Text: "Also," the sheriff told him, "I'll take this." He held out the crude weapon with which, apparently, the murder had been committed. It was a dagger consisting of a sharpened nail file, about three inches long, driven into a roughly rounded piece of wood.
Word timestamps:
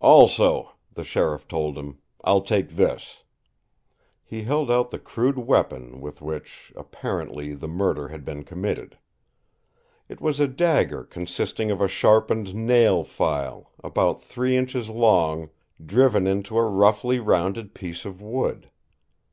"Also," 0.00 0.70
the 0.94 1.02
sheriff 1.02 1.48
told 1.48 1.76
him, 1.76 1.98
"I'll 2.22 2.42
take 2.42 2.68
this." 2.76 3.24
He 4.22 4.42
held 4.44 4.70
out 4.70 4.90
the 4.90 4.98
crude 5.00 5.36
weapon 5.36 6.00
with 6.00 6.22
which, 6.22 6.72
apparently, 6.76 7.54
the 7.54 7.66
murder 7.66 8.06
had 8.06 8.24
been 8.24 8.44
committed. 8.44 8.96
It 10.08 10.20
was 10.20 10.38
a 10.38 10.46
dagger 10.46 11.02
consisting 11.02 11.72
of 11.72 11.80
a 11.80 11.88
sharpened 11.88 12.54
nail 12.54 13.02
file, 13.02 13.72
about 13.82 14.22
three 14.22 14.56
inches 14.56 14.88
long, 14.88 15.50
driven 15.84 16.28
into 16.28 16.56
a 16.56 16.64
roughly 16.70 17.18
rounded 17.18 17.74
piece 17.74 18.04
of 18.04 18.22
wood. 18.22 18.70